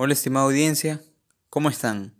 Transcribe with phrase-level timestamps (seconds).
[0.00, 1.02] Hola estimada audiencia,
[1.50, 2.14] ¿cómo están?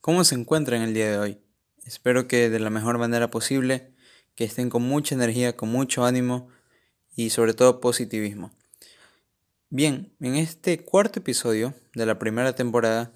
[0.00, 1.38] ¿Cómo se encuentran el día de hoy?
[1.84, 3.92] Espero que de la mejor manera posible,
[4.36, 6.48] que estén con mucha energía, con mucho ánimo
[7.16, 8.52] y sobre todo positivismo.
[9.70, 13.10] Bien, en este cuarto episodio de la primera temporada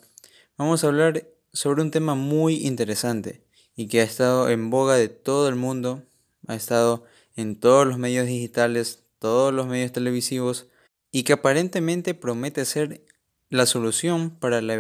[0.57, 3.45] vamos a hablar sobre un tema muy interesante
[3.77, 6.03] y que ha estado en boga de todo el mundo,
[6.49, 7.05] ha estado
[7.37, 10.67] en todos los medios digitales, todos los medios televisivos
[11.13, 13.05] y que aparentemente promete ser
[13.51, 14.79] la solución para la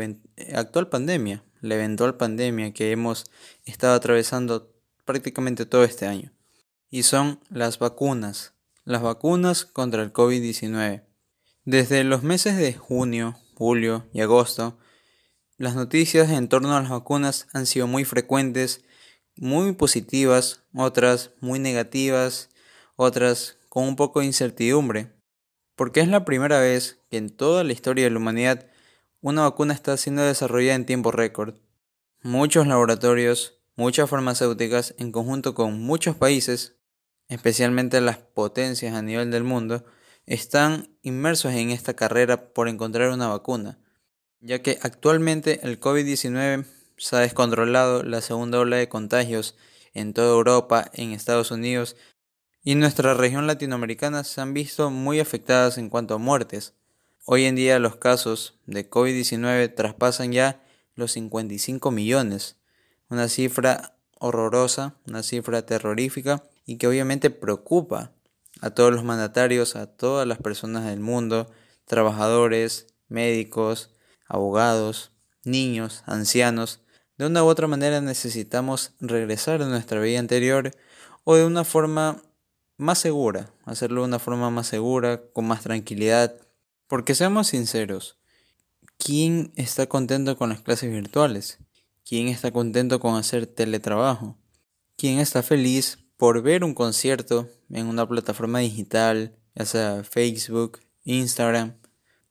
[0.55, 3.31] actual pandemia, la eventual pandemia que hemos
[3.65, 4.73] estado atravesando
[5.05, 6.33] prácticamente todo este año.
[6.89, 11.05] Y son las vacunas, las vacunas contra el COVID-19.
[11.65, 14.79] Desde los meses de junio, julio y agosto,
[15.59, 18.85] las noticias en torno a las vacunas han sido muy frecuentes,
[19.37, 22.51] muy positivas, otras muy negativas,
[22.95, 25.13] otras con un poco de incertidumbre,
[25.81, 28.67] porque es la primera vez que en toda la historia de la humanidad
[29.23, 31.55] una vacuna está siendo desarrollada en tiempo récord.
[32.21, 36.77] Muchos laboratorios, muchas farmacéuticas, en conjunto con muchos países,
[37.29, 39.87] especialmente las potencias a nivel del mundo,
[40.27, 43.79] están inmersos en esta carrera por encontrar una vacuna
[44.41, 46.67] ya que actualmente el COVID-19
[46.99, 49.57] se ha descontrolado la segunda ola de contagios
[49.95, 51.97] en toda Europa, en Estados Unidos
[52.63, 56.75] y nuestra región latinoamericana se han visto muy afectadas en cuanto a muertes.
[57.25, 60.63] Hoy en día los casos de COVID-19 traspasan ya
[60.95, 62.57] los 55 millones,
[63.09, 68.13] una cifra horrorosa, una cifra terrorífica y que obviamente preocupa
[68.61, 71.51] a todos los mandatarios, a todas las personas del mundo,
[71.87, 73.91] trabajadores, médicos,
[74.27, 75.13] abogados,
[75.45, 76.81] niños, ancianos,
[77.17, 80.71] de una u otra manera necesitamos regresar a nuestra vida anterior
[81.25, 82.23] o de una forma
[82.81, 86.35] más segura, hacerlo de una forma más segura, con más tranquilidad.
[86.89, 88.19] Porque seamos sinceros,
[88.99, 91.59] ¿quién está contento con las clases virtuales?
[92.05, 94.37] ¿Quién está contento con hacer teletrabajo?
[94.97, 101.75] ¿Quién está feliz por ver un concierto en una plataforma digital, ya sea Facebook, Instagram,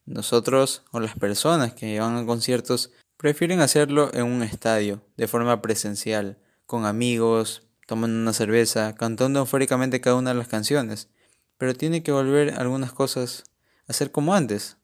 [0.06, 5.62] nosotros o las personas que van a conciertos prefieren hacerlo en un estadio, de forma
[5.62, 11.10] presencial, con amigos, tomando una cerveza, cantando eufóricamente cada una de las canciones.
[11.58, 13.46] Pero tiene que volver algunas cosas
[13.88, 14.78] a ser como antes.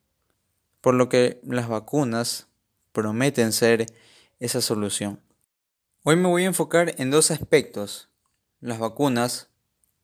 [0.80, 2.48] Por lo que las vacunas
[2.90, 3.86] prometen ser
[4.40, 5.20] esa solución.
[6.02, 8.08] Hoy me voy a enfocar en dos aspectos.
[8.60, 9.50] Las vacunas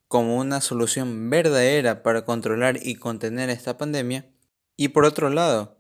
[0.07, 4.31] como una solución verdadera para controlar y contener esta pandemia
[4.77, 5.77] y por otro lado,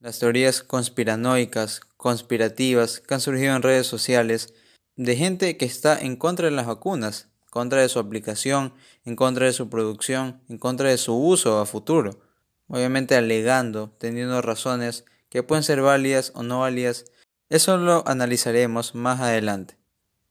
[0.00, 4.54] las teorías conspiranoicas, conspirativas que han surgido en redes sociales
[4.96, 9.16] de gente que está en contra de las vacunas, en contra de su aplicación, en
[9.16, 12.20] contra de su producción, en contra de su uso a futuro.
[12.68, 17.06] Obviamente alegando, teniendo razones que pueden ser válidas o no válidas.
[17.48, 19.76] Eso lo analizaremos más adelante.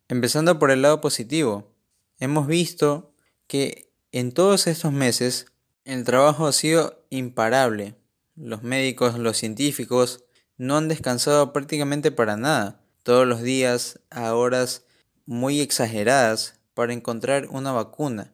[0.07, 1.71] Empezando por el lado positivo,
[2.19, 3.13] hemos visto
[3.47, 5.47] que en todos estos meses
[5.85, 7.95] el trabajo ha sido imparable,
[8.35, 10.23] los médicos, los científicos,
[10.57, 14.85] no han descansado prácticamente para nada, todos los días, a horas
[15.25, 18.33] muy exageradas, para encontrar una vacuna,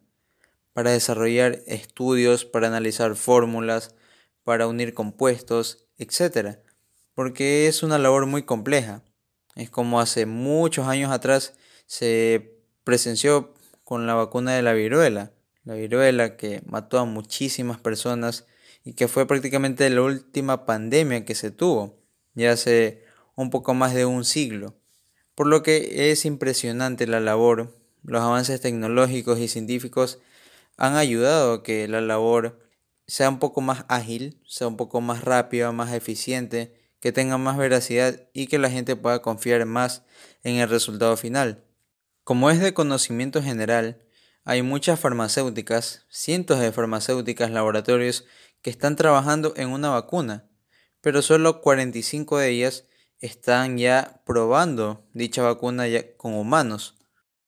[0.73, 3.95] para desarrollar estudios, para analizar fórmulas,
[4.43, 6.59] para unir compuestos, etc.
[7.13, 9.03] Porque es una labor muy compleja.
[9.55, 11.55] Es como hace muchos años atrás
[11.87, 15.31] se presenció con la vacuna de la viruela,
[15.63, 18.45] la viruela que mató a muchísimas personas
[18.83, 21.97] y que fue prácticamente la última pandemia que se tuvo,
[22.35, 23.03] ya hace
[23.37, 24.75] un poco más de un siglo.
[25.35, 30.19] Por lo que es impresionante la labor, los avances tecnológicos y científicos
[30.75, 32.59] han ayudado a que la labor
[33.05, 37.57] sea un poco más ágil, sea un poco más rápida, más eficiente, que tenga más
[37.57, 40.03] veracidad y que la gente pueda confiar más
[40.43, 41.63] en el resultado final.
[42.23, 44.01] Como es de conocimiento general,
[44.45, 48.25] hay muchas farmacéuticas, cientos de farmacéuticas, laboratorios
[48.63, 50.49] que están trabajando en una vacuna,
[51.01, 52.85] pero solo 45 de ellas
[53.19, 56.95] están ya probando dicha vacuna ya con humanos.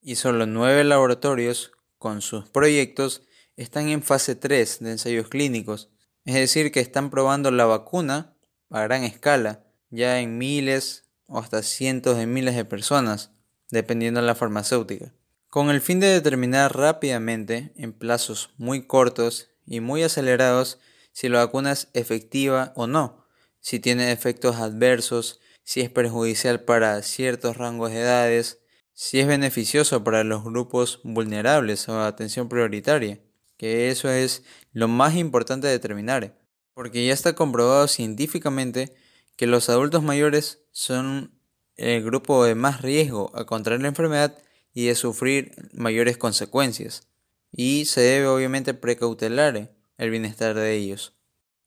[0.02, 3.24] Y solo 9 laboratorios con sus proyectos
[3.58, 5.90] están en fase 3 de ensayos clínicos,
[6.24, 8.34] es decir, que están probando la vacuna
[8.70, 13.32] a gran escala, ya en miles o hasta cientos de miles de personas,
[13.70, 15.14] dependiendo de la farmacéutica,
[15.50, 20.80] con el fin de determinar rápidamente, en plazos muy cortos y muy acelerados,
[21.12, 23.26] si la vacuna es efectiva o no,
[23.60, 28.58] si tiene efectos adversos, si es perjudicial para ciertos rangos de edades,
[28.94, 33.20] si es beneficioso para los grupos vulnerables o atención prioritaria,
[33.56, 34.42] que eso es
[34.74, 36.36] lo más importante de determinar,
[36.74, 38.96] porque ya está comprobado científicamente
[39.36, 41.40] que los adultos mayores son
[41.76, 44.40] el grupo de más riesgo a contraer la enfermedad
[44.74, 47.08] y de sufrir mayores consecuencias.
[47.52, 51.14] Y se debe obviamente precautelar el bienestar de ellos.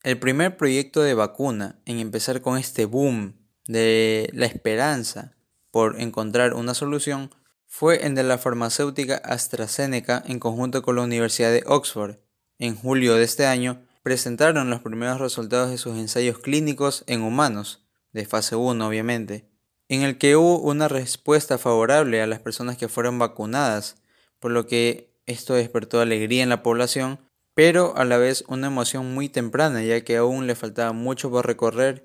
[0.02, 5.36] El primer proyecto de vacuna en empezar con este boom de la esperanza
[5.70, 7.30] por encontrar una solución
[7.66, 12.16] fue el de la farmacéutica AstraZeneca en conjunto con la Universidad de Oxford.
[12.58, 17.86] En julio de este año presentaron los primeros resultados de sus ensayos clínicos en humanos,
[18.12, 19.48] de fase 1 obviamente,
[19.88, 23.96] en el que hubo una respuesta favorable a las personas que fueron vacunadas,
[24.38, 27.20] por lo que esto despertó alegría en la población,
[27.54, 31.46] pero a la vez una emoción muy temprana, ya que aún le faltaba mucho por
[31.46, 32.02] recorrer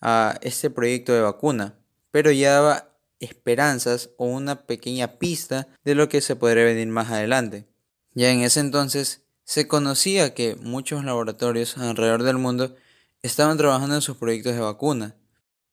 [0.00, 1.78] a este proyecto de vacuna,
[2.10, 7.10] pero ya daba esperanzas o una pequeña pista de lo que se podría venir más
[7.10, 7.68] adelante.
[8.14, 12.74] Ya en ese entonces se conocía que muchos laboratorios alrededor del mundo
[13.22, 15.16] estaban trabajando en sus proyectos de vacuna.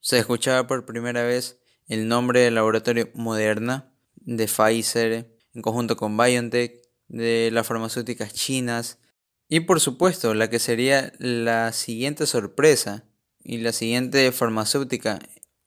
[0.01, 6.17] Se escuchaba por primera vez el nombre del laboratorio Moderna, de Pfizer, en conjunto con
[6.17, 8.99] BioNTech, de las farmacéuticas chinas,
[9.47, 13.05] y por supuesto la que sería la siguiente sorpresa
[13.47, 15.19] y la siguiente farmacéutica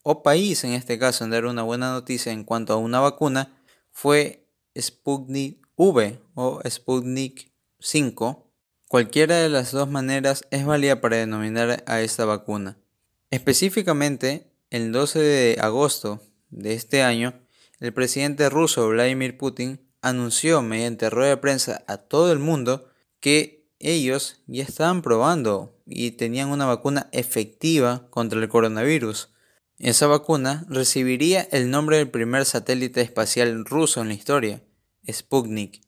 [0.03, 3.57] o país en este caso en dar una buena noticia en cuanto a una vacuna
[3.91, 4.47] fue
[4.79, 8.47] Sputnik V o Sputnik 5,
[8.87, 12.77] cualquiera de las dos maneras es válida para denominar a esta vacuna.
[13.31, 17.33] Específicamente, el 12 de agosto de este año,
[17.79, 22.87] el presidente ruso Vladimir Putin anunció mediante rueda de prensa a todo el mundo
[23.19, 29.29] que ellos ya estaban probando y tenían una vacuna efectiva contra el coronavirus.
[29.77, 34.61] Esa vacuna recibiría el nombre del primer satélite espacial ruso en la historia,
[35.11, 35.81] Sputnik.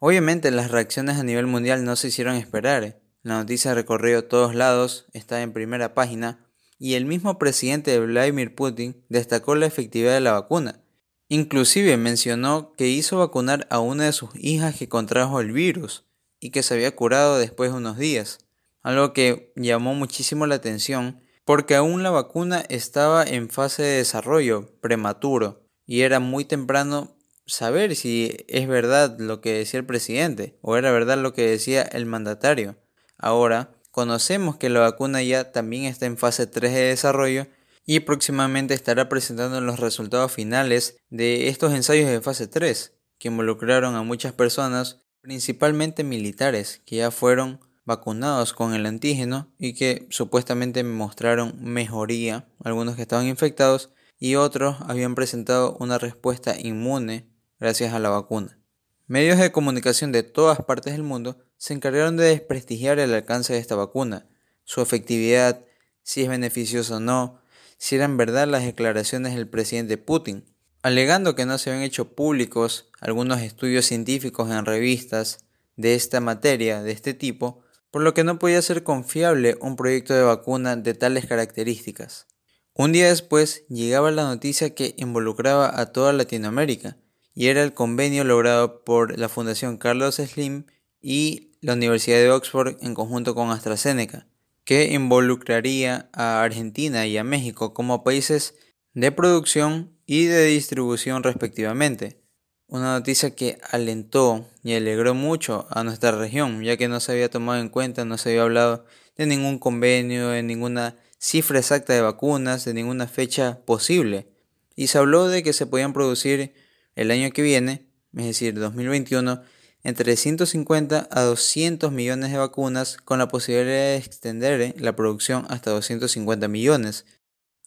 [0.00, 3.00] Obviamente las reacciones a nivel mundial no se hicieron esperar.
[3.22, 6.44] La noticia recorrió todos lados, está en primera página,
[6.78, 10.82] y el mismo presidente de Vladimir Putin destacó la efectividad de la vacuna.
[11.28, 16.07] Inclusive mencionó que hizo vacunar a una de sus hijas que contrajo el virus
[16.40, 18.38] y que se había curado después de unos días,
[18.82, 24.70] algo que llamó muchísimo la atención porque aún la vacuna estaba en fase de desarrollo
[24.80, 30.76] prematuro y era muy temprano saber si es verdad lo que decía el presidente o
[30.76, 32.76] era verdad lo que decía el mandatario.
[33.16, 37.46] Ahora, conocemos que la vacuna ya también está en fase 3 de desarrollo
[37.86, 43.96] y próximamente estará presentando los resultados finales de estos ensayos de fase 3, que involucraron
[43.96, 50.84] a muchas personas, principalmente militares, que ya fueron vacunados con el antígeno y que supuestamente
[50.84, 57.98] mostraron mejoría, algunos que estaban infectados y otros habían presentado una respuesta inmune gracias a
[57.98, 58.58] la vacuna.
[59.06, 63.58] Medios de comunicación de todas partes del mundo se encargaron de desprestigiar el alcance de
[63.58, 64.26] esta vacuna,
[64.64, 65.64] su efectividad,
[66.02, 67.40] si es beneficiosa o no,
[67.78, 70.44] si eran verdad las declaraciones del presidente Putin,
[70.82, 75.44] alegando que no se habían hecho públicos algunos estudios científicos en revistas
[75.76, 80.14] de esta materia, de este tipo, por lo que no podía ser confiable un proyecto
[80.14, 82.26] de vacuna de tales características.
[82.74, 86.96] Un día después llegaba la noticia que involucraba a toda Latinoamérica,
[87.34, 90.66] y era el convenio logrado por la Fundación Carlos Slim
[91.00, 94.26] y la Universidad de Oxford en conjunto con AstraZeneca,
[94.64, 98.54] que involucraría a Argentina y a México como países
[98.94, 102.22] de producción y de distribución respectivamente.
[102.66, 107.30] Una noticia que alentó y alegró mucho a nuestra región, ya que no se había
[107.30, 108.86] tomado en cuenta, no se había hablado
[109.18, 114.28] de ningún convenio, de ninguna cifra exacta de vacunas, de ninguna fecha posible.
[114.74, 116.54] Y se habló de que se podían producir
[116.96, 117.86] el año que viene,
[118.16, 119.42] es decir, 2021,
[119.82, 125.44] entre 150 a 200 millones de vacunas con la posibilidad de extender eh, la producción
[125.50, 127.04] hasta 250 millones,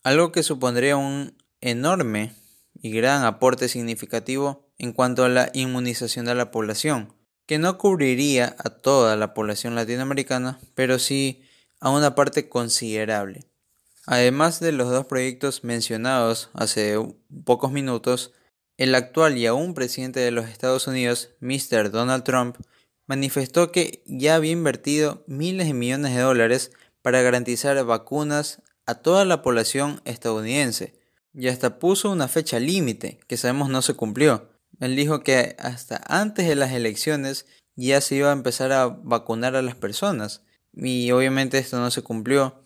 [0.03, 2.33] algo que supondría un enorme
[2.81, 7.13] y gran aporte significativo en cuanto a la inmunización de la población,
[7.45, 11.43] que no cubriría a toda la población latinoamericana, pero sí
[11.79, 13.45] a una parte considerable.
[14.07, 16.97] Además de los dos proyectos mencionados hace
[17.45, 18.33] pocos minutos,
[18.77, 21.91] el actual y aún presidente de los Estados Unidos, Mr.
[21.91, 22.57] Donald Trump,
[23.05, 26.71] manifestó que ya había invertido miles de millones de dólares
[27.03, 31.00] para garantizar vacunas a toda la población estadounidense
[31.33, 34.49] y hasta puso una fecha límite que sabemos no se cumplió.
[34.79, 37.45] Él dijo que hasta antes de las elecciones
[37.75, 42.01] ya se iba a empezar a vacunar a las personas y obviamente esto no se
[42.01, 42.63] cumplió.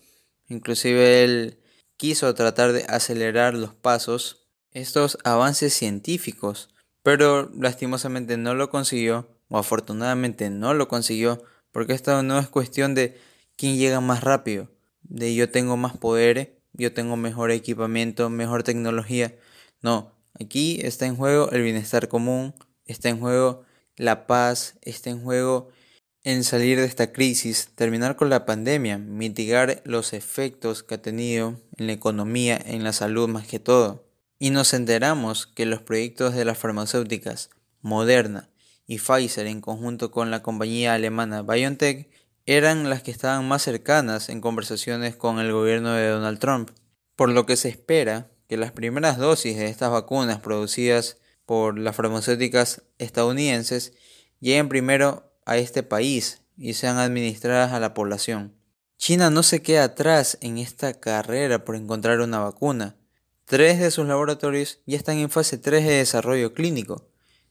[0.47, 1.59] Inclusive él
[1.97, 6.69] quiso tratar de acelerar los pasos estos avances científicos,
[7.01, 11.41] pero lastimosamente no lo consiguió, o afortunadamente no lo consiguió,
[11.71, 13.17] porque esto no es cuestión de
[13.55, 14.69] quién llega más rápido,
[15.01, 19.35] de yo tengo más poder, yo tengo mejor equipamiento, mejor tecnología.
[19.81, 22.53] No, aquí está en juego el bienestar común,
[22.85, 23.63] está en juego
[23.97, 25.69] la paz, está en juego
[26.23, 31.61] en salir de esta crisis, terminar con la pandemia, mitigar los efectos que ha tenido
[31.77, 34.03] en la economía, en la salud más que todo.
[34.39, 37.51] Y nos enteramos que los proyectos de las farmacéuticas
[37.81, 38.49] Moderna
[38.87, 42.09] y Pfizer en conjunto con la compañía alemana BioNTech
[42.45, 46.71] eran las que estaban más cercanas en conversaciones con el gobierno de Donald Trump,
[47.15, 51.95] por lo que se espera que las primeras dosis de estas vacunas producidas por las
[51.95, 53.93] farmacéuticas estadounidenses
[54.39, 58.53] lleguen primero a este país y sean administradas a la población.
[58.97, 62.95] China no se queda atrás en esta carrera por encontrar una vacuna.
[63.45, 67.07] Tres de sus laboratorios ya están en fase 3 de desarrollo clínico,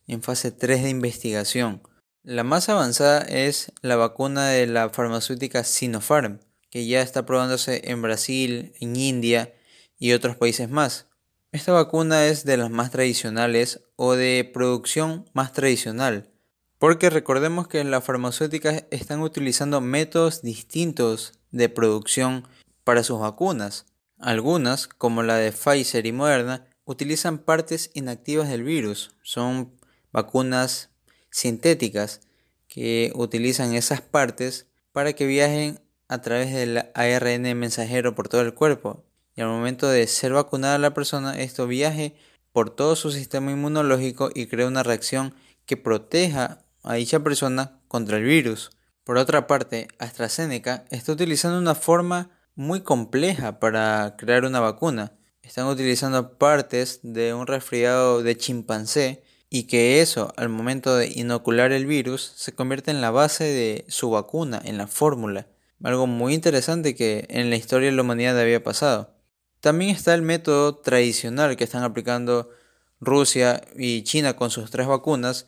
[0.06, 1.82] en fase 3 de investigación.
[2.26, 6.40] La más avanzada es la vacuna de la farmacéutica Sinopharm,
[6.70, 9.52] que ya está probándose en Brasil, en India
[9.98, 11.06] y otros países más.
[11.52, 16.30] Esta vacuna es de las más tradicionales o de producción más tradicional,
[16.78, 22.48] porque recordemos que las farmacéuticas están utilizando métodos distintos de producción
[22.84, 23.84] para sus vacunas.
[24.18, 29.14] Algunas, como la de Pfizer y Moderna, utilizan partes inactivas del virus.
[29.22, 29.74] Son
[30.10, 30.88] vacunas
[31.34, 32.20] sintéticas
[32.68, 38.54] que utilizan esas partes para que viajen a través del ARN mensajero por todo el
[38.54, 42.14] cuerpo y al momento de ser vacunada la persona esto viaje
[42.52, 45.34] por todo su sistema inmunológico y crea una reacción
[45.66, 48.70] que proteja a dicha persona contra el virus.
[49.02, 55.14] Por otra parte, AstraZeneca está utilizando una forma muy compleja para crear una vacuna.
[55.42, 59.23] Están utilizando partes de un resfriado de chimpancé
[59.54, 63.84] y que eso, al momento de inocular el virus, se convierte en la base de
[63.86, 65.46] su vacuna, en la fórmula.
[65.84, 69.14] Algo muy interesante que en la historia de la humanidad había pasado.
[69.60, 72.50] También está el método tradicional que están aplicando
[72.98, 75.46] Rusia y China con sus tres vacunas,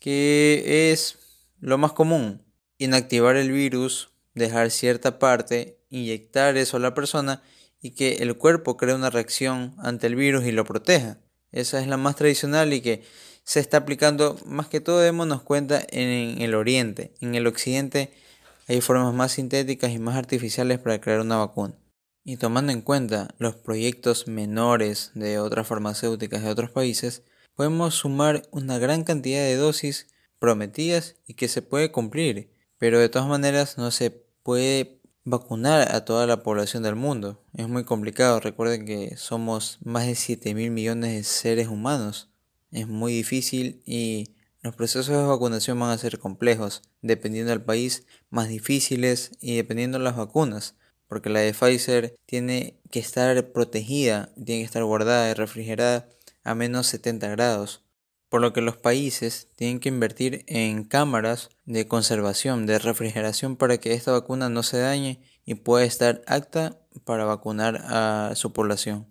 [0.00, 1.18] que es
[1.60, 2.42] lo más común.
[2.78, 7.40] Inactivar el virus, dejar cierta parte, inyectar eso a la persona
[7.80, 11.18] y que el cuerpo cree una reacción ante el virus y lo proteja.
[11.52, 13.04] Esa es la más tradicional y que
[13.44, 17.12] se está aplicando más que todo, démonos cuenta, en el oriente.
[17.20, 18.12] En el occidente
[18.66, 21.74] hay formas más sintéticas y más artificiales para crear una vacuna.
[22.24, 27.22] Y tomando en cuenta los proyectos menores de otras farmacéuticas de otros países,
[27.54, 30.08] podemos sumar una gran cantidad de dosis
[30.38, 34.10] prometidas y que se puede cumplir, pero de todas maneras no se
[34.42, 37.42] puede vacunar a toda la población del mundo.
[37.54, 42.30] Es muy complicado, recuerden que somos más de 7 mil millones de seres humanos.
[42.74, 48.06] Es muy difícil y los procesos de vacunación van a ser complejos, dependiendo del país,
[48.28, 50.74] más difíciles y dependiendo de las vacunas
[51.14, 56.08] porque la de Pfizer tiene que estar protegida, tiene que estar guardada y refrigerada
[56.42, 57.84] a menos 70 grados,
[58.28, 63.78] por lo que los países tienen que invertir en cámaras de conservación, de refrigeración para
[63.78, 69.06] que esta vacuna no se dañe y pueda estar apta para vacunar a su población.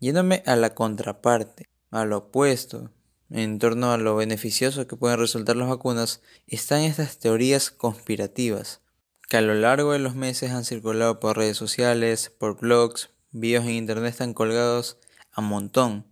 [0.00, 2.90] Yéndome a la contraparte, a lo opuesto,
[3.30, 8.80] en torno a lo beneficioso que pueden resultar las vacunas, están estas teorías conspirativas
[9.28, 13.64] que a lo largo de los meses han circulado por redes sociales, por blogs, videos
[13.64, 14.96] en internet están colgados
[15.32, 16.06] a montón.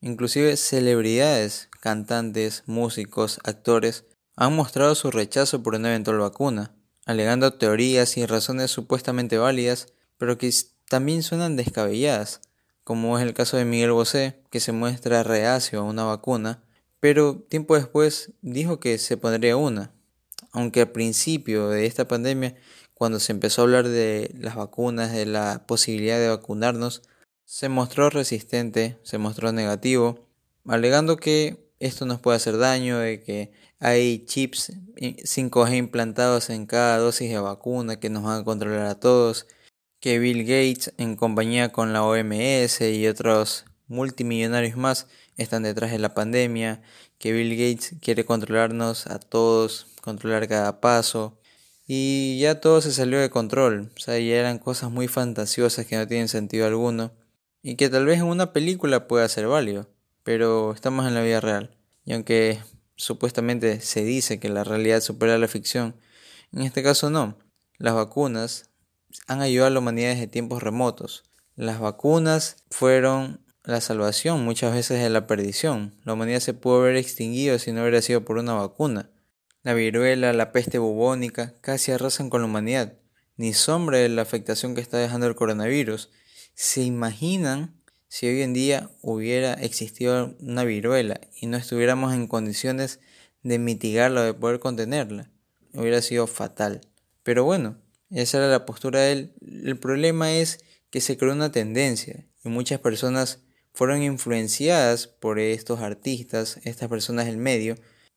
[0.00, 4.04] Inclusive celebridades, cantantes, músicos, actores
[4.36, 6.72] han mostrado su rechazo por una eventual vacuna,
[7.06, 10.50] alegando teorías y razones supuestamente válidas, pero que
[10.88, 12.40] también suenan descabelladas,
[12.90, 16.60] como es el caso de Miguel Bosé, que se muestra reacio a una vacuna,
[16.98, 19.92] pero tiempo después dijo que se pondría una.
[20.50, 22.56] Aunque al principio de esta pandemia,
[22.94, 27.02] cuando se empezó a hablar de las vacunas, de la posibilidad de vacunarnos,
[27.44, 30.26] se mostró resistente, se mostró negativo,
[30.66, 36.98] alegando que esto nos puede hacer daño, de que hay chips 5G implantados en cada
[36.98, 39.46] dosis de vacuna que nos van a controlar a todos,
[40.00, 45.98] que Bill Gates en compañía con la OMS y otros multimillonarios más están detrás de
[45.98, 46.82] la pandemia,
[47.18, 51.38] que Bill Gates quiere controlarnos a todos, controlar cada paso.
[51.86, 55.96] Y ya todo se salió de control, o sea, ya eran cosas muy fantasiosas que
[55.96, 57.12] no tienen sentido alguno.
[57.62, 59.90] Y que tal vez en una película pueda ser válido,
[60.22, 61.76] pero estamos en la vida real.
[62.06, 62.58] Y aunque
[62.96, 65.96] supuestamente se dice que la realidad supera la ficción,
[66.52, 67.36] en este caso no.
[67.76, 68.69] Las vacunas
[69.26, 71.24] han ayudado a la humanidad desde tiempos remotos.
[71.56, 75.94] Las vacunas fueron la salvación muchas veces de la perdición.
[76.04, 79.10] La humanidad se pudo haber extinguido si no hubiera sido por una vacuna.
[79.62, 82.94] La viruela, la peste bubónica casi arrasan con la humanidad.
[83.36, 86.10] Ni sombra de la afectación que está dejando el coronavirus.
[86.54, 87.74] ¿Se imaginan
[88.08, 93.00] si hoy en día hubiera existido una viruela y no estuviéramos en condiciones
[93.42, 95.30] de mitigarla de poder contenerla?
[95.74, 96.80] Hubiera sido fatal.
[97.22, 97.76] Pero bueno,
[98.10, 99.34] esa era la postura de él.
[99.64, 103.40] El problema es que se creó una tendencia y muchas personas
[103.72, 107.76] fueron influenciadas por estos artistas, estas personas del medio,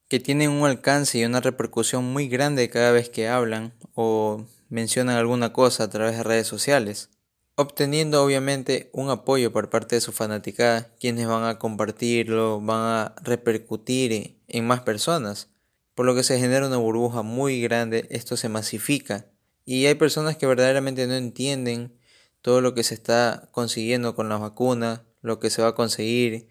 [0.09, 5.15] que tienen un alcance y una repercusión muy grande cada vez que hablan o mencionan
[5.17, 7.09] alguna cosa a través de redes sociales,
[7.55, 13.15] obteniendo obviamente un apoyo por parte de su fanaticada, quienes van a compartirlo, van a
[13.23, 15.49] repercutir en más personas,
[15.93, 19.27] por lo que se genera una burbuja muy grande, esto se masifica
[19.65, 21.97] y hay personas que verdaderamente no entienden
[22.41, 26.49] todo lo que se está consiguiendo con la vacuna, lo que se va a conseguir.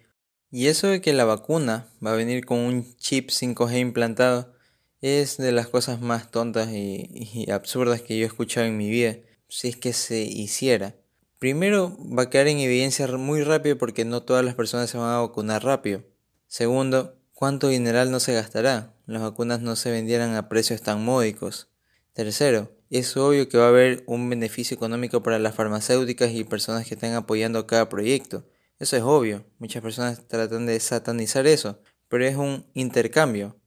[0.51, 4.53] Y eso de que la vacuna va a venir con un chip 5G implantado
[5.01, 9.17] es de las cosas más tontas y, absurdas que yo he escuchado en mi vida,
[9.49, 10.95] si es que se hiciera.
[11.39, 15.09] Primero, va a quedar en evidencia muy rápido porque no todas las personas se van
[15.09, 16.03] a vacunar rápido.
[16.47, 18.95] Segundo, ¿cuánto dineral no se gastará?
[19.05, 21.67] Las vacunas no se vendieran a precios tan módicos.
[22.13, 26.85] Tercero, es obvio que va a haber un beneficio económico para las farmacéuticas y personas
[26.85, 28.45] que estén apoyando cada proyecto.
[28.79, 29.45] Eso es obvio.
[29.57, 33.59] Muchas personas tratan de satanizar eso, pero es un intercambio.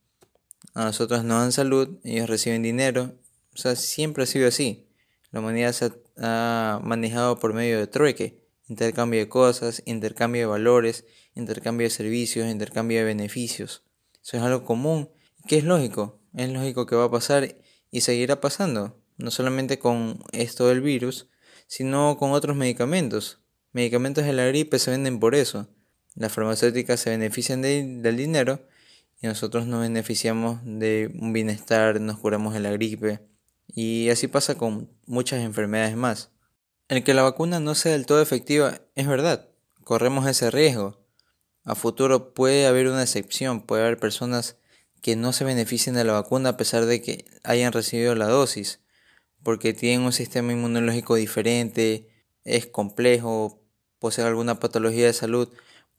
[0.75, 3.19] A nosotros nos dan salud, ellos reciben dinero.
[3.53, 4.89] O sea, siempre ha sido así.
[5.33, 8.47] La humanidad se ha manejado por medio de trueque.
[8.69, 11.05] Intercambio de cosas, intercambio de valores,
[11.35, 13.83] intercambio de servicios, intercambio de beneficios.
[14.23, 15.11] Eso es algo común,
[15.49, 16.21] que es lógico.
[16.35, 17.57] Es lógico que va a pasar
[17.91, 21.29] y seguirá pasando no solamente con esto del virus,
[21.67, 23.41] sino con otros medicamentos.
[23.73, 25.69] Medicamentos de la gripe se venden por eso.
[26.15, 28.67] Las farmacéuticas se benefician del dinero
[29.21, 33.21] y nosotros nos beneficiamos de un bienestar, nos curamos de la gripe.
[33.75, 36.31] Y así pasa con muchas enfermedades más.
[36.89, 39.49] El que la vacuna no sea del todo efectiva es verdad,
[39.83, 41.05] corremos ese riesgo.
[41.65, 44.57] A futuro puede haber una excepción, puede haber personas
[45.03, 48.81] que no se beneficien de la vacuna a pesar de que hayan recibido la dosis
[49.47, 52.09] porque tienen un sistema inmunológico diferente,
[52.43, 53.63] es complejo,
[54.01, 55.49] posee alguna patología de salud,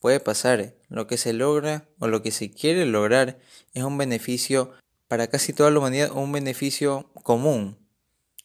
[0.01, 0.75] puede pasar.
[0.89, 3.39] Lo que se logra o lo que se quiere lograr
[3.73, 4.73] es un beneficio
[5.07, 7.77] para casi toda la humanidad, un beneficio común.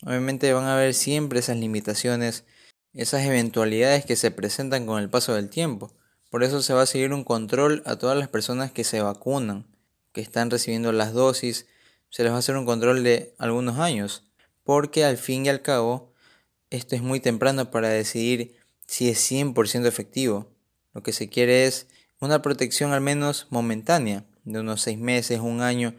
[0.06, 2.44] Obviamente van a haber siempre esas limitaciones,
[2.92, 5.90] esas eventualidades que se presentan con el paso del tiempo.
[6.30, 9.66] Por eso se va a seguir un control a todas las personas que se vacunan,
[10.12, 11.66] que están recibiendo las dosis,
[12.08, 14.28] se les va a hacer un control de algunos años
[14.72, 16.14] porque al fin y al cabo
[16.70, 18.56] esto es muy temprano para decidir
[18.87, 20.48] si es 100% efectivo.
[20.94, 21.88] Lo que se quiere es
[22.20, 25.94] una protección al menos momentánea, de unos 6 meses, un año,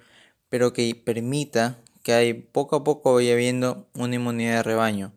[0.49, 5.13] pero que permita que hay poco a poco vaya habiendo una inmunidad de rebaño.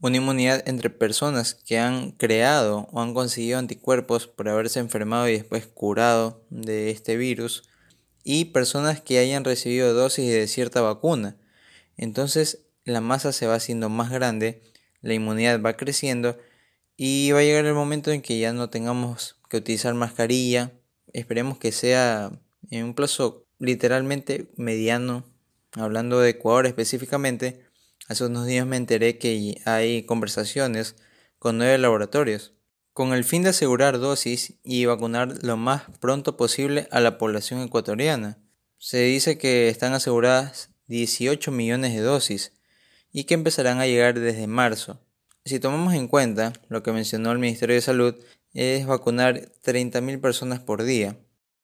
[0.00, 5.32] Una inmunidad entre personas que han creado o han conseguido anticuerpos por haberse enfermado y
[5.32, 7.68] después curado de este virus
[8.22, 11.36] y personas que hayan recibido dosis de cierta vacuna.
[11.96, 14.62] Entonces la masa se va haciendo más grande,
[15.00, 16.38] la inmunidad va creciendo
[16.96, 20.72] y va a llegar el momento en que ya no tengamos que utilizar mascarilla.
[21.12, 22.32] Esperemos que sea
[22.70, 25.24] en un plazo literalmente mediano.
[25.72, 27.64] Hablando de Ecuador específicamente,
[28.08, 30.96] hace unos días me enteré que hay conversaciones
[31.38, 32.52] con nueve laboratorios
[32.92, 37.60] con el fin de asegurar dosis y vacunar lo más pronto posible a la población
[37.62, 38.38] ecuatoriana.
[38.78, 42.52] Se dice que están aseguradas 18 millones de dosis
[43.12, 44.98] y que empezarán a llegar desde marzo.
[45.44, 48.14] Si tomamos en cuenta lo que mencionó el Ministerio de Salud,
[48.54, 51.16] es vacunar 30.000 personas por día,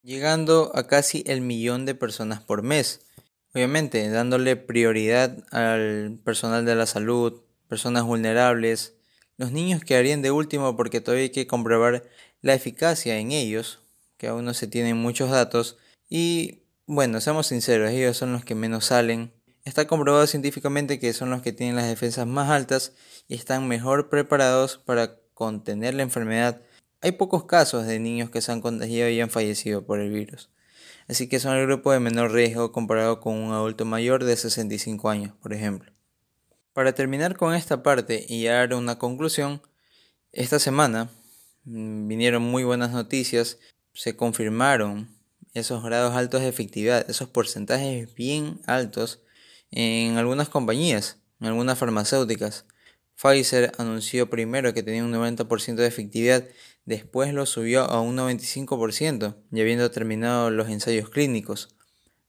[0.03, 3.01] llegando a casi el millón de personas por mes.
[3.55, 8.95] Obviamente, dándole prioridad al personal de la salud, personas vulnerables,
[9.37, 12.05] los niños quedarían de último porque todavía hay que comprobar
[12.43, 13.81] la eficacia en ellos,
[14.17, 15.77] que aún no se tienen muchos datos,
[16.09, 19.33] y bueno, seamos sinceros, ellos son los que menos salen,
[19.69, 22.95] Está comprobado científicamente que son los que tienen las defensas más altas
[23.29, 26.63] y están mejor preparados para contener la enfermedad.
[27.03, 30.49] Hay pocos casos de niños que se han contagiado y han fallecido por el virus.
[31.07, 35.11] Así que son el grupo de menor riesgo comparado con un adulto mayor de 65
[35.11, 35.93] años, por ejemplo.
[36.73, 39.61] Para terminar con esta parte y dar una conclusión,
[40.33, 41.11] esta semana
[41.65, 43.59] mm, vinieron muy buenas noticias,
[43.93, 45.15] se confirmaron
[45.53, 49.21] esos grados altos de efectividad, esos porcentajes bien altos
[49.71, 52.65] en algunas compañías, en algunas farmacéuticas.
[53.21, 56.45] Pfizer anunció primero que tenía un 90% de efectividad,
[56.85, 61.75] después lo subió a un 95%, ya habiendo terminado los ensayos clínicos.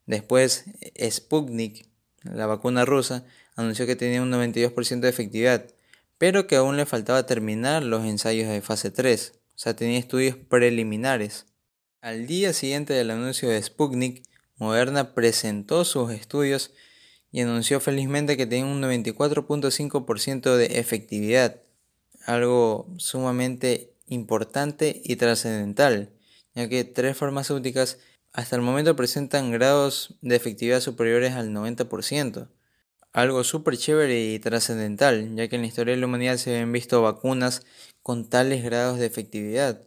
[0.08, 0.66] Después
[1.10, 1.88] Sputnik,
[2.24, 3.26] la vacuna rusa,
[3.56, 5.68] anunció que tenía un 92% de efectividad,
[6.18, 10.36] pero que aún le faltaba terminar los ensayos de fase 3, o sea, tenía estudios
[10.36, 11.46] preliminares.
[12.02, 14.24] Al día siguiente del anuncio de Sputnik,
[14.56, 16.72] Moderna presentó sus estudios
[17.32, 21.62] y anunció felizmente que tenía un 94.5% de efectividad,
[22.26, 26.12] algo sumamente importante y trascendental,
[26.56, 28.00] ya que tres farmacéuticas
[28.34, 32.50] hasta el momento presentan grados de efectividad superiores al 90%.
[33.12, 36.72] Algo súper chévere y trascendental, ya que en la historia de la humanidad se han
[36.72, 37.66] visto vacunas
[38.04, 39.82] con tales grados de efectividad.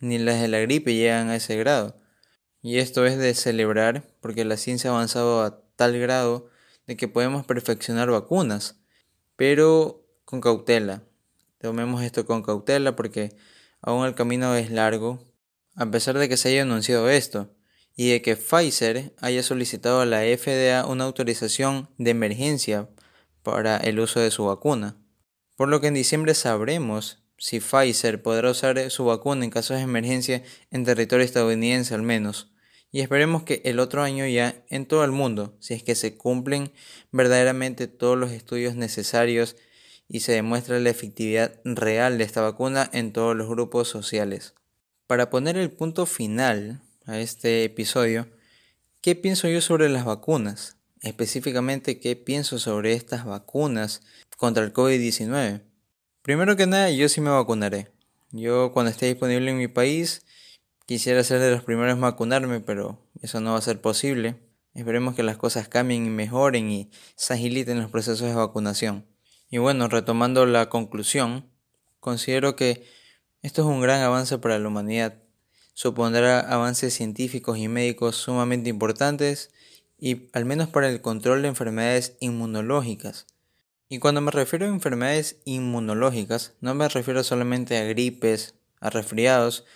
[0.00, 1.96] Ni las de la gripe llegan a ese grado.
[2.62, 6.50] Y esto es de celebrar porque la ciencia ha avanzado a tal grado
[6.86, 8.80] de que podemos perfeccionar vacunas,
[9.36, 11.02] pero con cautela.
[11.58, 13.36] Tomemos esto con cautela porque
[13.80, 15.22] aún el camino es largo,
[15.74, 17.54] a pesar de que se haya anunciado esto
[17.96, 22.88] y de que Pfizer haya solicitado a la FDA una autorización de emergencia
[23.42, 24.96] para el uso de su vacuna.
[25.56, 29.82] Por lo que en diciembre sabremos si Pfizer podrá usar su vacuna en casos de
[29.82, 32.52] emergencia en territorio estadounidense al menos.
[32.92, 36.16] Y esperemos que el otro año ya en todo el mundo, si es que se
[36.16, 36.72] cumplen
[37.12, 39.56] verdaderamente todos los estudios necesarios
[40.08, 44.54] y se demuestra la efectividad real de esta vacuna en todos los grupos sociales.
[45.06, 48.28] Para poner el punto final a este episodio,
[49.00, 50.76] ¿qué pienso yo sobre las vacunas?
[51.00, 54.02] Específicamente, ¿qué pienso sobre estas vacunas
[54.36, 55.62] contra el COVID-19?
[56.22, 57.88] Primero que nada, yo sí me vacunaré.
[58.32, 60.25] Yo cuando esté disponible en mi país,
[60.86, 64.36] quisiera ser de los primeros en vacunarme, pero eso no va a ser posible.
[64.74, 69.06] Esperemos que las cosas cambien y mejoren y se agiliten los procesos de vacunación.
[69.50, 71.50] Y bueno, retomando la conclusión,
[72.00, 72.84] considero que
[73.42, 75.22] esto es un gran avance para la humanidad
[75.76, 79.50] supondrá avances científicos y médicos sumamente importantes
[79.98, 83.26] y al menos para el control de enfermedades inmunológicas.
[83.90, 89.66] Y cuando me refiero a enfermedades inmunológicas, no me refiero solamente a gripes, a resfriados,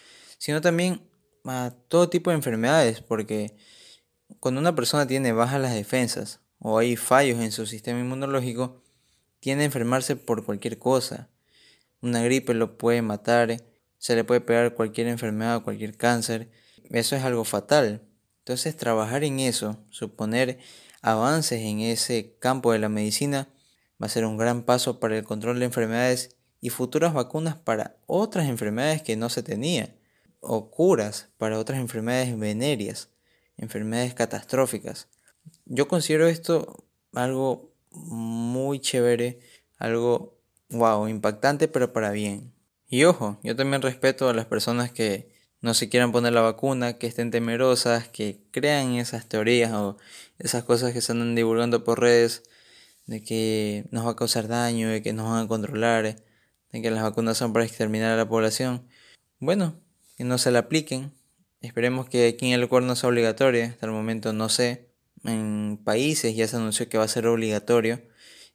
[0.41, 1.03] sino también
[1.45, 3.55] a todo tipo de enfermedades, porque
[4.41, 8.83] cuando una persona tiene bajas las defensas o hay fallos en su sistema inmunológico,
[9.39, 11.29] tiende a enfermarse por cualquier cosa.
[12.01, 13.63] Una gripe lo puede matar,
[13.99, 16.51] se le puede pegar cualquier enfermedad cualquier cáncer.
[16.89, 18.03] Eso es algo fatal.
[18.39, 20.59] Entonces trabajar en eso, suponer
[21.03, 23.51] avances en ese campo de la medicina,
[24.03, 27.99] va a ser un gran paso para el control de enfermedades y futuras vacunas para
[28.07, 30.00] otras enfermedades que no se tenían,
[30.41, 33.11] o curas para otras enfermedades venéreas,
[33.57, 35.09] enfermedades catastróficas.
[35.67, 39.41] Yo considero esto algo muy chévere,
[39.79, 40.39] algo
[40.71, 42.53] wow, impactante, pero para bien.
[42.89, 46.95] Y ojo, yo también respeto a las personas que no se quieran poner la vacuna,
[46.95, 49.99] que estén temerosas, que crean esas teorías o
[50.39, 52.43] esas cosas que se andan divulgando por redes
[53.07, 56.05] de que nos va a causar daño, de que nos van a controlar,
[56.73, 58.87] de que las vacunas son para exterminar a la población.
[59.39, 59.81] Bueno,
[60.21, 61.13] que no se la apliquen.
[61.63, 63.67] Esperemos que aquí en el Ecuador no sea obligatoria.
[63.67, 64.91] Hasta el momento no sé.
[65.25, 68.03] En países ya se anunció que va a ser obligatorio.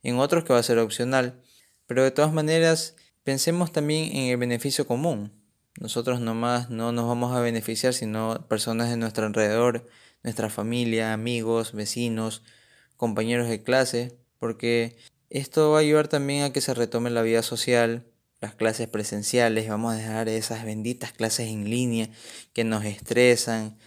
[0.03, 1.41] En otros que va a ser opcional.
[1.87, 5.31] Pero de todas maneras, Pensemos también en el beneficio común.
[5.79, 9.89] Nosotros nomás no nos vamos a beneficiar, sino personas de nuestro alrededor,
[10.21, 12.43] nuestra familia, amigos, vecinos,
[12.97, 14.95] compañeros de clase, porque
[15.31, 18.05] esto va a ayudar también a que se retome la vida social,
[18.41, 22.09] las clases presenciales, vamos a dejar esas benditas clases en línea
[22.53, 23.77] que nos estresan,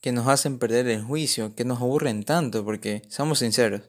[0.00, 3.82] que nos hacen perder el juicio, que nos aburren tanto, porque, seamos sinceros,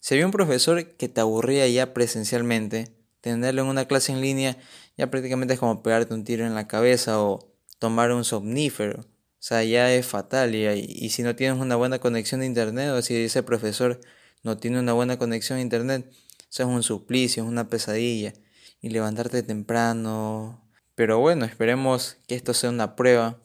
[0.00, 4.58] si había un profesor que te aburría ya presencialmente, tenerlo en una clase en línea
[4.96, 9.00] ya prácticamente es como pegarte un tiro en la cabeza o tomar un somnífero.
[9.00, 10.54] O sea, ya es fatal.
[10.54, 14.00] Y, y si no tienes una buena conexión de internet, o si ese profesor
[14.42, 16.10] no tiene una buena conexión a internet,
[16.50, 18.34] eso es un suplicio, es una pesadilla.
[18.82, 20.62] Y levantarte temprano.
[20.94, 23.40] Pero bueno, esperemos que esto sea una prueba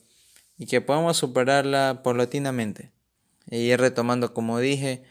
[0.57, 2.91] y que podamos superarla paulatinamente.
[3.49, 5.03] Y ir retomando, como dije,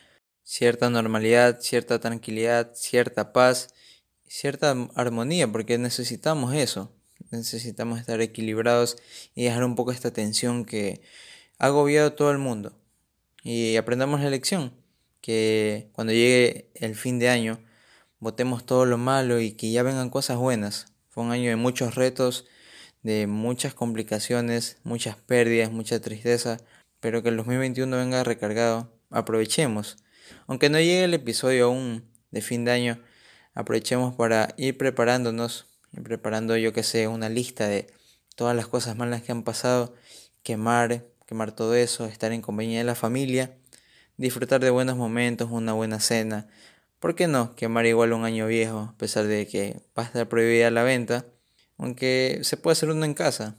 [0.43, 3.73] cierta normalidad, cierta tranquilidad, cierta paz
[4.27, 6.93] cierta armonía, porque necesitamos eso,
[7.31, 8.97] necesitamos estar equilibrados
[9.35, 11.01] y dejar un poco esta tensión que
[11.59, 12.77] ha agobiado a todo el mundo.
[13.43, 14.73] Y aprendamos la lección,
[15.21, 17.61] que cuando llegue el fin de año,
[18.19, 20.93] votemos todo lo malo y que ya vengan cosas buenas.
[21.09, 22.47] Fue un año de muchos retos,
[23.03, 26.59] de muchas complicaciones, muchas pérdidas, mucha tristeza,
[27.01, 28.93] pero que el 2021 venga recargado.
[29.11, 29.97] Aprovechemos.
[30.47, 33.03] Aunque no llegue el episodio aún de fin de año,
[33.55, 37.87] aprovechemos para ir preparándonos, ir preparando yo que sé, una lista de
[38.35, 39.95] todas las cosas malas que han pasado,
[40.43, 43.57] quemar, quemar todo eso, estar en compañía de la familia,
[44.17, 46.49] disfrutar de buenos momentos, una buena cena,
[46.99, 50.29] ¿por qué no quemar igual un año viejo a pesar de que va a estar
[50.29, 51.27] prohibida la venta?
[51.79, 53.57] Aunque se puede hacer uno en casa.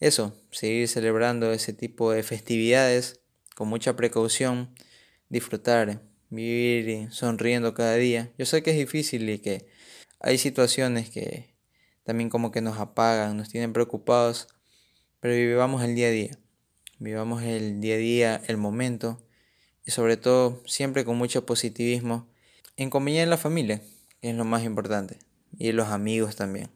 [0.00, 3.20] Eso, seguir celebrando ese tipo de festividades
[3.54, 4.74] con mucha precaución,
[5.28, 8.32] disfrutar, vivir sonriendo cada día.
[8.36, 9.66] Yo sé que es difícil y que
[10.20, 11.54] hay situaciones que
[12.02, 14.48] también como que nos apagan, nos tienen preocupados,
[15.20, 16.38] pero vivamos el día a día.
[16.98, 19.24] Vivamos el día a día, el momento
[19.84, 22.28] y sobre todo siempre con mucho positivismo
[22.76, 23.82] en compañía de la familia,
[24.20, 25.18] que es lo más importante,
[25.58, 26.70] y los amigos también.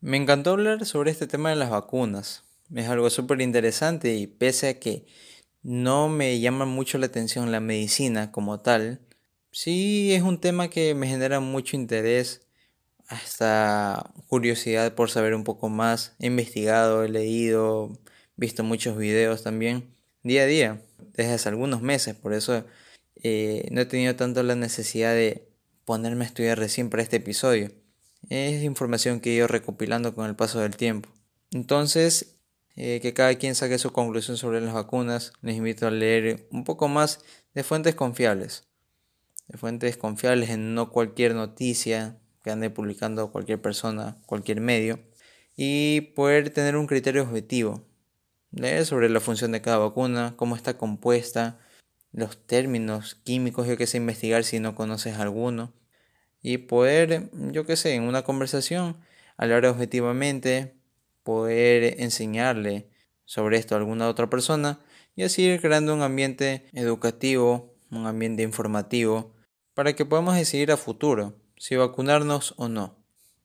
[0.00, 2.44] Me encantó hablar sobre este tema de las vacunas.
[2.74, 5.06] Es algo súper interesante y pese a que
[5.62, 9.00] no me llama mucho la atención la medicina como tal,
[9.50, 12.42] sí es un tema que me genera mucho interés,
[13.08, 16.14] hasta curiosidad por saber un poco más.
[16.20, 17.98] He investigado, he leído,
[18.36, 20.82] visto muchos videos también, día a día,
[21.14, 22.64] desde hace algunos meses, por eso
[23.22, 25.48] eh, no he tenido tanto la necesidad de
[25.84, 27.70] ponerme a estudiar recién para este episodio.
[28.28, 31.08] Es información que he ido recopilando con el paso del tiempo.
[31.50, 32.38] Entonces,
[32.80, 35.32] eh, que cada quien saque su conclusión sobre las vacunas.
[35.42, 38.68] Les invito a leer un poco más de fuentes confiables.
[39.48, 45.00] De fuentes confiables en no cualquier noticia que ande publicando cualquier persona, cualquier medio.
[45.56, 47.84] Y poder tener un criterio objetivo.
[48.52, 51.58] Leer sobre la función de cada vacuna, cómo está compuesta,
[52.12, 55.72] los términos químicos, yo que sé, investigar si no conoces alguno
[56.42, 58.96] y poder, yo qué sé, en una conversación,
[59.36, 60.74] hablar objetivamente,
[61.22, 62.88] poder enseñarle
[63.24, 64.80] sobre esto a alguna otra persona
[65.14, 69.34] y así ir creando un ambiente educativo, un ambiente informativo,
[69.74, 72.96] para que podamos decidir a futuro si vacunarnos o no.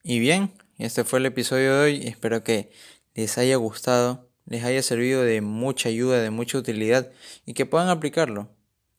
[0.02, 2.70] Y bien, este fue el episodio de hoy, espero que
[3.14, 7.10] les haya gustado, les haya servido de mucha ayuda, de mucha utilidad
[7.46, 8.48] y que puedan aplicarlo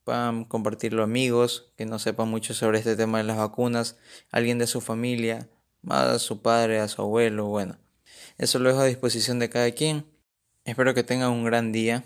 [0.06, 3.98] puedan compartirlo amigos que no sepan mucho sobre este tema de las vacunas,
[4.32, 5.50] alguien de su familia,
[5.90, 7.78] a su padre, a su abuelo, bueno.
[8.38, 10.06] Eso lo dejo a disposición de cada quien.
[10.64, 12.06] Espero que tengan un gran día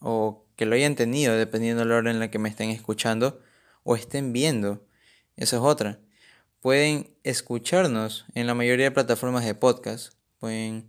[0.00, 3.40] o que lo hayan tenido dependiendo de la hora en la que me estén escuchando
[3.82, 4.86] o estén viendo.
[5.36, 6.00] Esa es otra.
[6.60, 10.14] Pueden escucharnos en la mayoría de plataformas de podcast.
[10.38, 10.88] Pueden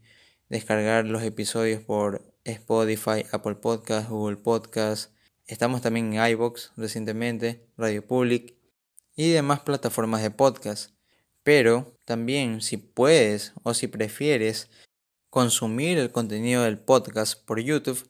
[0.55, 5.15] descargar los episodios por Spotify, Apple Podcast, Google Podcast,
[5.47, 8.55] Estamos también en iBox recientemente, Radio Public
[9.15, 10.95] y demás plataformas de podcast.
[11.43, 14.71] Pero también si puedes o si prefieres
[15.29, 18.09] consumir el contenido del podcast por YouTube,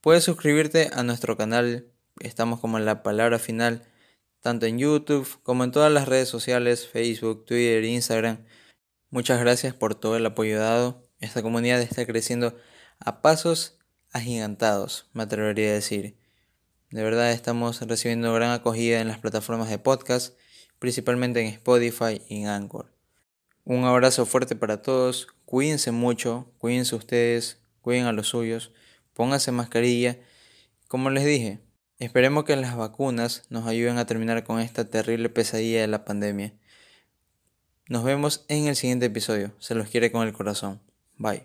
[0.00, 1.90] puedes suscribirte a nuestro canal.
[2.20, 3.82] Estamos como en la palabra final,
[4.40, 8.44] tanto en YouTube como en todas las redes sociales, Facebook, Twitter, Instagram.
[9.10, 11.05] Muchas gracias por todo el apoyo dado.
[11.20, 12.56] Esta comunidad está creciendo
[12.98, 13.78] a pasos
[14.12, 16.18] agigantados, me atrevería a decir.
[16.90, 20.36] De verdad estamos recibiendo gran acogida en las plataformas de podcast,
[20.78, 22.92] principalmente en Spotify y en Anchor.
[23.64, 28.72] Un abrazo fuerte para todos, cuídense mucho, cuídense ustedes, cuiden a los suyos,
[29.14, 30.18] pónganse mascarilla.
[30.86, 31.60] Como les dije,
[31.98, 36.52] esperemos que las vacunas nos ayuden a terminar con esta terrible pesadilla de la pandemia.
[37.88, 39.54] Nos vemos en el siguiente episodio.
[39.58, 40.85] Se los quiere con el corazón.
[41.16, 41.40] 买